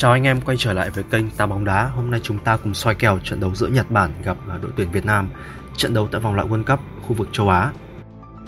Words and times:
Chào 0.00 0.12
anh 0.12 0.26
em 0.26 0.40
quay 0.40 0.56
trở 0.56 0.72
lại 0.72 0.90
với 0.90 1.04
kênh 1.04 1.30
Ta 1.30 1.46
bóng 1.46 1.64
đá. 1.64 1.84
Hôm 1.84 2.10
nay 2.10 2.20
chúng 2.22 2.38
ta 2.38 2.56
cùng 2.56 2.74
soi 2.74 2.94
kèo 2.94 3.18
trận 3.24 3.40
đấu 3.40 3.54
giữa 3.54 3.66
Nhật 3.66 3.90
Bản 3.90 4.10
gặp 4.24 4.36
à, 4.48 4.58
đội 4.62 4.70
tuyển 4.76 4.90
Việt 4.90 5.04
Nam, 5.04 5.28
trận 5.76 5.94
đấu 5.94 6.08
tại 6.12 6.20
vòng 6.20 6.34
loại 6.34 6.48
World 6.48 6.64
Cup 6.64 6.80
khu 7.02 7.14
vực 7.14 7.28
châu 7.32 7.48
Á. 7.48 7.72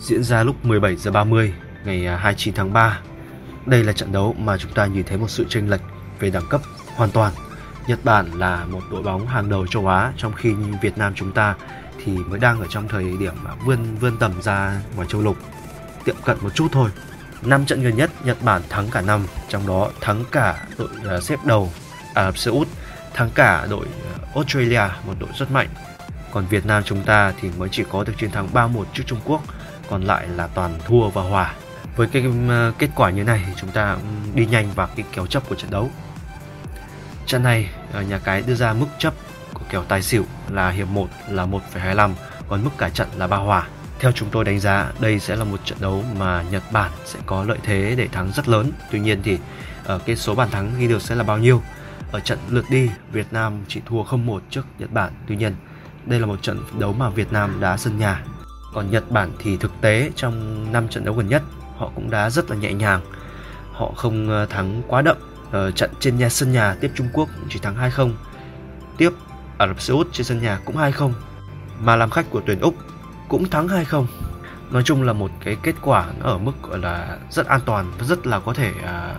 Diễn 0.00 0.24
ra 0.24 0.42
lúc 0.42 0.64
17 0.64 0.96
giờ 0.96 1.10
30 1.10 1.54
ngày 1.84 2.06
à, 2.06 2.16
29 2.16 2.54
tháng 2.54 2.72
3. 2.72 3.00
Đây 3.66 3.84
là 3.84 3.92
trận 3.92 4.12
đấu 4.12 4.34
mà 4.38 4.58
chúng 4.58 4.72
ta 4.72 4.86
nhìn 4.86 5.04
thấy 5.04 5.18
một 5.18 5.30
sự 5.30 5.46
chênh 5.48 5.70
lệch 5.70 5.80
về 6.20 6.30
đẳng 6.30 6.46
cấp 6.50 6.60
hoàn 6.96 7.10
toàn. 7.10 7.32
Nhật 7.86 7.98
Bản 8.04 8.26
là 8.38 8.64
một 8.64 8.82
đội 8.90 9.02
bóng 9.02 9.26
hàng 9.26 9.48
đầu 9.48 9.66
châu 9.66 9.88
Á 9.88 10.12
trong 10.16 10.32
khi 10.32 10.54
Việt 10.82 10.98
Nam 10.98 11.12
chúng 11.16 11.32
ta 11.32 11.54
thì 12.04 12.12
mới 12.18 12.38
đang 12.38 12.60
ở 12.60 12.66
trong 12.70 12.88
thời 12.88 13.16
điểm 13.20 13.34
vươn 13.64 13.78
vươn 14.00 14.16
tầm 14.18 14.32
ra 14.42 14.80
ngoài 14.96 15.08
châu 15.10 15.22
lục, 15.22 15.36
tiệm 16.04 16.16
cận 16.24 16.36
một 16.40 16.54
chút 16.54 16.68
thôi. 16.72 16.90
5 17.42 17.66
trận 17.66 17.82
gần 17.82 17.96
nhất 17.96 18.10
Nhật 18.24 18.42
Bản 18.42 18.62
thắng 18.68 18.88
cả 18.90 19.00
năm, 19.00 19.26
trong 19.48 19.66
đó 19.66 19.90
thắng 20.00 20.24
cả 20.32 20.66
đội 20.78 20.88
à, 21.08 21.20
xếp 21.20 21.38
đầu 21.44 21.72
Ả 22.14 22.24
Rập 22.24 22.38
Xê 22.38 22.50
Út, 22.50 22.68
thắng 23.14 23.30
cả 23.34 23.66
đội 23.70 23.86
à, 23.86 24.26
Australia, 24.34 24.82
một 25.06 25.14
đội 25.18 25.28
rất 25.38 25.50
mạnh. 25.50 25.68
Còn 26.30 26.46
Việt 26.46 26.66
Nam 26.66 26.82
chúng 26.82 27.02
ta 27.02 27.32
thì 27.40 27.50
mới 27.58 27.68
chỉ 27.72 27.84
có 27.90 28.04
được 28.04 28.12
chiến 28.18 28.30
thắng 28.30 28.48
3-1 28.52 28.84
trước 28.92 29.02
Trung 29.06 29.20
Quốc, 29.24 29.42
còn 29.90 30.02
lại 30.02 30.28
là 30.28 30.46
toàn 30.46 30.78
thua 30.86 31.08
và 31.08 31.22
hòa. 31.22 31.54
Với 31.96 32.06
cái 32.06 32.24
à, 32.48 32.72
kết 32.78 32.88
quả 32.96 33.10
như 33.10 33.24
này 33.24 33.42
thì 33.46 33.52
chúng 33.56 33.70
ta 33.70 33.96
đi 34.34 34.46
nhanh 34.46 34.70
vào 34.74 34.88
cái 34.96 35.06
kéo 35.12 35.26
chấp 35.26 35.48
của 35.48 35.54
trận 35.54 35.70
đấu. 35.70 35.90
Trận 37.26 37.42
này 37.42 37.70
nhà 38.08 38.18
cái 38.18 38.42
đưa 38.46 38.54
ra 38.54 38.72
mức 38.72 38.86
chấp 38.98 39.14
của 39.54 39.64
kèo 39.70 39.84
tài 39.84 40.02
xỉu 40.02 40.24
là 40.48 40.70
hiệp 40.70 40.88
1 40.88 41.08
là 41.28 41.46
1,25, 41.46 42.12
còn 42.48 42.64
mức 42.64 42.70
cả 42.78 42.88
trận 42.88 43.08
là 43.16 43.26
ba 43.26 43.36
hòa. 43.36 43.66
Theo 44.00 44.12
chúng 44.12 44.28
tôi 44.30 44.44
đánh 44.44 44.60
giá, 44.60 44.92
đây 45.00 45.20
sẽ 45.20 45.36
là 45.36 45.44
một 45.44 45.60
trận 45.64 45.78
đấu 45.80 46.04
mà 46.18 46.42
Nhật 46.42 46.62
Bản 46.72 46.90
sẽ 47.04 47.18
có 47.26 47.44
lợi 47.44 47.58
thế 47.62 47.94
để 47.98 48.08
thắng 48.08 48.32
rất 48.32 48.48
lớn. 48.48 48.70
Tuy 48.92 49.00
nhiên 49.00 49.20
thì 49.22 49.38
ở 49.84 49.98
cái 49.98 50.16
số 50.16 50.34
bàn 50.34 50.50
thắng 50.50 50.72
ghi 50.78 50.88
được 50.88 51.02
sẽ 51.02 51.14
là 51.14 51.22
bao 51.22 51.38
nhiêu? 51.38 51.62
Ở 52.12 52.20
trận 52.20 52.38
lượt 52.50 52.64
đi, 52.70 52.90
Việt 53.12 53.26
Nam 53.32 53.52
chỉ 53.68 53.80
thua 53.86 54.02
0-1 54.02 54.40
trước 54.50 54.66
Nhật 54.78 54.92
Bản. 54.92 55.12
Tuy 55.26 55.36
nhiên, 55.36 55.54
đây 56.06 56.20
là 56.20 56.26
một 56.26 56.42
trận 56.42 56.62
đấu 56.78 56.92
mà 56.92 57.10
Việt 57.10 57.32
Nam 57.32 57.60
đá 57.60 57.76
sân 57.76 57.98
nhà. 57.98 58.24
Còn 58.74 58.90
Nhật 58.90 59.10
Bản 59.10 59.32
thì 59.38 59.56
thực 59.56 59.72
tế 59.80 60.10
trong 60.16 60.66
5 60.72 60.88
trận 60.88 61.04
đấu 61.04 61.14
gần 61.14 61.28
nhất, 61.28 61.42
họ 61.76 61.90
cũng 61.94 62.10
đá 62.10 62.30
rất 62.30 62.50
là 62.50 62.56
nhẹ 62.56 62.72
nhàng. 62.72 63.00
Họ 63.72 63.92
không 63.96 64.28
ờ, 64.28 64.46
thắng 64.46 64.82
quá 64.88 65.02
đậm. 65.02 65.16
Ở 65.50 65.70
trận 65.70 65.90
trên 66.00 66.18
nhà 66.18 66.28
sân 66.28 66.52
nhà 66.52 66.76
tiếp 66.80 66.90
Trung 66.94 67.08
Quốc 67.12 67.28
chỉ 67.48 67.58
thắng 67.58 67.76
2-0. 67.76 68.12
Tiếp 68.96 69.10
Ả 69.58 69.66
Rập 69.66 69.80
Xê 69.80 69.94
Út 69.94 70.08
trên 70.12 70.24
sân 70.24 70.42
nhà 70.42 70.60
cũng 70.64 70.76
2-0. 70.76 71.12
Mà 71.80 71.96
làm 71.96 72.10
khách 72.10 72.30
của 72.30 72.42
tuyển 72.46 72.60
Úc 72.60 72.74
cũng 73.28 73.48
thắng 73.48 73.68
hay 73.68 73.84
không? 73.84 74.06
Nói 74.70 74.82
chung 74.82 75.02
là 75.02 75.12
một 75.12 75.30
cái 75.44 75.56
kết 75.62 75.74
quả 75.82 76.06
ở 76.20 76.38
mức, 76.38 76.52
gọi 76.62 76.78
là, 76.78 77.18
rất 77.30 77.46
an 77.46 77.60
toàn 77.66 77.92
và 77.98 78.06
rất 78.06 78.26
là 78.26 78.40
có 78.40 78.54
thể 78.54 78.72
à, 78.84 79.14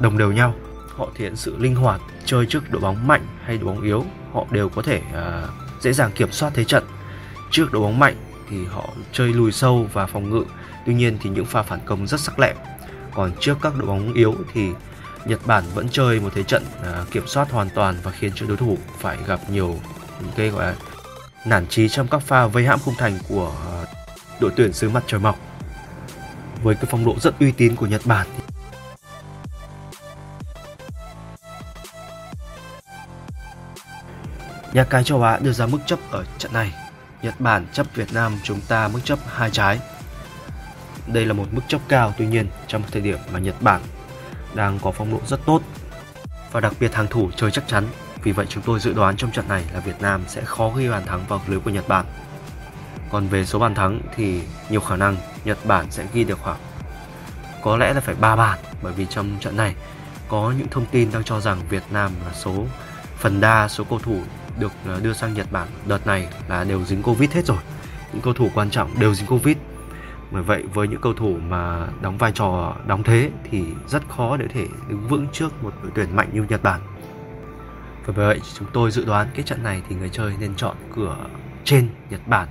đồng 0.00 0.18
đều 0.18 0.32
nhau. 0.32 0.54
Họ 0.96 1.08
thể 1.14 1.24
hiện 1.24 1.36
sự 1.36 1.56
linh 1.58 1.74
hoạt, 1.74 2.00
chơi 2.24 2.46
trước 2.46 2.70
đội 2.70 2.80
bóng 2.80 3.06
mạnh 3.06 3.26
hay 3.44 3.58
đội 3.58 3.74
bóng 3.74 3.82
yếu, 3.82 4.04
họ 4.32 4.44
đều 4.50 4.68
có 4.68 4.82
thể 4.82 5.02
à, 5.14 5.42
dễ 5.80 5.92
dàng 5.92 6.12
kiểm 6.12 6.32
soát 6.32 6.52
thế 6.54 6.64
trận. 6.64 6.84
Trước 7.50 7.72
đội 7.72 7.82
bóng 7.82 7.98
mạnh 7.98 8.16
thì 8.50 8.64
họ 8.64 8.88
chơi 9.12 9.32
lùi 9.32 9.52
sâu 9.52 9.86
và 9.92 10.06
phòng 10.06 10.30
ngự, 10.30 10.44
tuy 10.86 10.94
nhiên 10.94 11.18
thì 11.20 11.30
những 11.30 11.44
pha 11.44 11.62
phản 11.62 11.80
công 11.84 12.06
rất 12.06 12.20
sắc 12.20 12.38
lẹm. 12.38 12.56
Còn 13.14 13.32
trước 13.40 13.58
các 13.62 13.72
đội 13.76 13.86
bóng 13.86 14.12
yếu 14.12 14.34
thì 14.52 14.70
Nhật 15.24 15.40
Bản 15.46 15.64
vẫn 15.74 15.88
chơi 15.88 16.20
một 16.20 16.30
thế 16.34 16.42
trận 16.42 16.62
à, 16.82 17.04
kiểm 17.10 17.26
soát 17.26 17.50
hoàn 17.50 17.68
toàn 17.74 17.94
và 18.02 18.10
khiến 18.10 18.32
cho 18.34 18.46
đối 18.46 18.56
thủ 18.56 18.78
phải 18.98 19.18
gặp 19.26 19.40
nhiều 19.50 19.76
những 20.20 20.32
cái, 20.36 20.48
gọi 20.48 20.66
là 20.66 20.74
nản 21.44 21.66
trí 21.66 21.88
trong 21.88 22.08
các 22.08 22.22
pha 22.22 22.46
vây 22.46 22.66
hãm 22.66 22.78
khung 22.84 22.94
thành 22.98 23.18
của 23.28 23.54
ờ, 23.66 23.86
đội 24.40 24.52
tuyển 24.56 24.72
xứ 24.72 24.90
mặt 24.90 25.04
trời 25.06 25.20
mọc. 25.20 25.38
Với 26.62 26.74
cái 26.74 26.84
phong 26.90 27.04
độ 27.04 27.14
rất 27.20 27.38
uy 27.40 27.52
tín 27.52 27.76
của 27.76 27.86
Nhật 27.86 28.00
Bản 28.04 28.26
Nhà 34.72 34.84
cái 34.84 35.04
châu 35.04 35.22
Á 35.22 35.38
đưa 35.42 35.52
ra 35.52 35.66
mức 35.66 35.78
chấp 35.86 35.98
ở 36.10 36.24
trận 36.38 36.52
này. 36.52 36.74
Nhật 37.22 37.40
Bản 37.40 37.66
chấp 37.72 37.86
Việt 37.94 38.12
Nam 38.12 38.38
chúng 38.42 38.60
ta 38.60 38.88
mức 38.88 39.00
chấp 39.04 39.18
hai 39.26 39.50
trái. 39.50 39.80
Đây 41.06 41.26
là 41.26 41.32
một 41.32 41.46
mức 41.52 41.62
chấp 41.68 41.80
cao, 41.88 42.14
tuy 42.18 42.26
nhiên 42.26 42.46
trong 42.66 42.82
thời 42.90 43.02
điểm 43.02 43.18
mà 43.32 43.38
Nhật 43.38 43.62
Bản 43.62 43.80
đang 44.54 44.78
có 44.82 44.92
phong 44.92 45.10
độ 45.10 45.20
rất 45.26 45.40
tốt 45.46 45.62
và 46.52 46.60
đặc 46.60 46.72
biệt 46.80 46.94
hàng 46.94 47.06
thủ 47.06 47.30
chơi 47.36 47.50
chắc 47.50 47.68
chắn 47.68 47.86
vì 48.22 48.32
vậy 48.32 48.46
chúng 48.48 48.62
tôi 48.62 48.80
dự 48.80 48.92
đoán 48.92 49.16
trong 49.16 49.30
trận 49.30 49.48
này 49.48 49.64
là 49.74 49.80
Việt 49.80 50.00
Nam 50.00 50.20
sẽ 50.28 50.44
khó 50.44 50.70
ghi 50.70 50.88
bàn 50.88 51.06
thắng 51.06 51.20
vào 51.28 51.40
lưới 51.46 51.60
của 51.60 51.70
Nhật 51.70 51.88
Bản. 51.88 52.06
Còn 53.10 53.28
về 53.28 53.44
số 53.44 53.58
bàn 53.58 53.74
thắng 53.74 54.00
thì 54.16 54.40
nhiều 54.70 54.80
khả 54.80 54.96
năng 54.96 55.16
Nhật 55.44 55.58
Bản 55.64 55.86
sẽ 55.90 56.06
ghi 56.12 56.24
được 56.24 56.38
khoảng, 56.38 56.58
có 57.62 57.76
lẽ 57.76 57.92
là 57.92 58.00
phải 58.00 58.14
3 58.14 58.36
bàn, 58.36 58.58
bởi 58.82 58.92
vì 58.92 59.06
trong 59.10 59.36
trận 59.40 59.56
này 59.56 59.74
có 60.28 60.52
những 60.58 60.68
thông 60.68 60.86
tin 60.86 61.10
đang 61.12 61.24
cho 61.24 61.40
rằng 61.40 61.58
Việt 61.68 61.82
Nam 61.90 62.12
là 62.26 62.32
số, 62.32 62.66
phần 63.16 63.40
đa 63.40 63.68
số 63.68 63.84
cầu 63.84 63.98
thủ 63.98 64.20
được 64.58 64.72
ờ, 64.86 65.00
đưa 65.00 65.12
sang 65.12 65.34
Nhật 65.34 65.52
Bản 65.52 65.68
đợt 65.86 66.06
này 66.06 66.28
là 66.48 66.64
đều 66.64 66.84
dính 66.84 67.02
Covid 67.02 67.30
hết 67.30 67.46
rồi. 67.46 67.58
Những 68.12 68.22
cầu 68.22 68.34
thủ 68.34 68.50
quan 68.54 68.70
trọng 68.70 68.98
đều 68.98 69.14
dính 69.14 69.26
Covid. 69.26 69.56
Bởi 70.30 70.42
vậy 70.42 70.64
với 70.74 70.88
những 70.88 71.00
cầu 71.00 71.14
thủ 71.14 71.36
mà 71.48 71.86
đóng 72.00 72.18
vai 72.18 72.32
trò 72.34 72.76
đóng 72.86 73.02
thế 73.02 73.30
thì 73.50 73.64
rất 73.88 74.02
khó 74.08 74.36
để 74.36 74.46
thể 74.54 74.66
đứng 74.88 75.08
vững 75.08 75.26
trước 75.32 75.62
một 75.62 75.72
đội 75.82 75.92
tuyển 75.94 76.16
mạnh 76.16 76.28
như 76.32 76.44
Nhật 76.48 76.62
Bản. 76.62 76.80
Vâng, 78.08 78.16
vâng 78.16 78.16
Và 78.16 78.24
bởi 78.26 78.26
vậy 78.26 78.40
chúng 78.58 78.68
tôi 78.72 78.90
dự 78.90 79.04
đoán 79.04 79.28
cái 79.34 79.42
trận 79.42 79.62
này 79.62 79.82
thì 79.88 79.96
người 79.96 80.08
chơi 80.12 80.32
nên 80.40 80.54
chọn 80.56 80.76
cửa 80.96 81.16
trên 81.64 81.88
Nhật 82.10 82.20
Bản. 82.26 82.48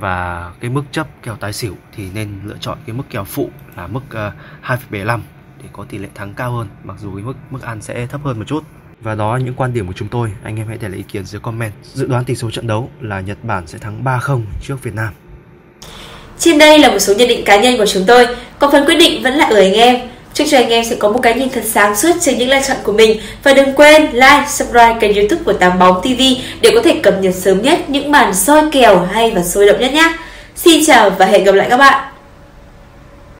Và 0.00 0.50
cái 0.60 0.70
mức 0.70 0.82
chấp 0.92 1.06
kèo 1.22 1.36
tài 1.36 1.52
xỉu 1.52 1.74
thì 1.96 2.04
nên 2.14 2.40
lựa 2.44 2.56
chọn 2.60 2.78
cái 2.86 2.96
mức 2.96 3.04
kèo 3.10 3.24
phụ 3.24 3.50
là 3.76 3.86
mức 3.86 4.00
ờ, 4.10 4.26
uh, 4.26 4.80
2,75 4.90 5.20
để 5.62 5.68
có 5.72 5.84
tỷ 5.84 5.98
lệ 5.98 6.08
thắng 6.14 6.34
cao 6.34 6.52
hơn 6.52 6.68
mặc 6.84 6.96
dù 7.00 7.14
cái 7.14 7.24
mức 7.24 7.34
mức 7.50 7.62
ăn 7.62 7.82
sẽ 7.82 8.06
thấp 8.06 8.20
hơn 8.24 8.38
một 8.38 8.44
chút. 8.46 8.64
Và 9.00 9.14
đó 9.14 9.36
là 9.36 9.44
những 9.44 9.54
quan 9.54 9.72
điểm 9.72 9.86
của 9.86 9.92
chúng 9.96 10.08
tôi. 10.08 10.32
Anh 10.42 10.56
em 10.56 10.68
hãy 10.68 10.78
để 10.80 10.88
lại 10.88 10.96
ý 10.96 11.02
kiến 11.02 11.24
dưới 11.24 11.40
comment. 11.40 11.72
Dự 11.82 12.06
đoán 12.06 12.24
tỷ 12.24 12.34
số 12.34 12.50
trận 12.50 12.66
đấu 12.66 12.90
là 13.00 13.20
Nhật 13.20 13.38
Bản 13.42 13.66
sẽ 13.66 13.78
thắng 13.78 14.04
3-0 14.04 14.42
trước 14.62 14.82
Việt 14.82 14.94
Nam. 14.94 15.14
Trên 16.38 16.58
đây 16.58 16.78
là 16.78 16.90
một 16.90 16.98
số 16.98 17.14
nhận 17.14 17.28
định 17.28 17.44
cá 17.44 17.60
nhân 17.60 17.78
của 17.78 17.86
chúng 17.86 18.04
tôi. 18.06 18.26
Còn 18.58 18.72
phần 18.72 18.86
quyết 18.86 18.96
định 18.96 19.22
vẫn 19.22 19.34
là 19.34 19.46
ở 19.46 19.56
anh 19.56 19.72
em. 19.72 20.08
Chúc 20.38 20.48
cho 20.50 20.58
anh 20.58 20.68
em 20.68 20.84
sẽ 20.84 20.96
có 20.98 21.08
một 21.08 21.18
cái 21.22 21.34
nhìn 21.34 21.48
thật 21.50 21.64
sáng 21.64 21.96
suốt 21.96 22.10
trên 22.20 22.38
những 22.38 22.48
lựa 22.48 22.60
chọn 22.68 22.76
của 22.82 22.92
mình 22.92 23.20
và 23.42 23.52
đừng 23.52 23.74
quên 23.74 24.02
like, 24.12 24.44
subscribe 24.48 24.96
kênh 25.00 25.14
youtube 25.14 25.42
của 25.44 25.52
Tám 25.52 25.78
Bóng 25.78 26.00
TV 26.02 26.22
để 26.60 26.70
có 26.74 26.82
thể 26.84 27.00
cập 27.02 27.14
nhật 27.20 27.34
sớm 27.34 27.62
nhất 27.62 27.90
những 27.90 28.10
màn 28.10 28.34
soi 28.34 28.62
kèo 28.72 29.08
hay 29.12 29.30
và 29.30 29.42
sôi 29.42 29.66
động 29.66 29.80
nhất 29.80 29.92
nhé. 29.92 30.12
Xin 30.56 30.84
chào 30.86 31.10
và 31.10 31.26
hẹn 31.26 31.44
gặp 31.44 31.54
lại 31.54 31.66
các 31.70 31.76
bạn. 31.76 32.17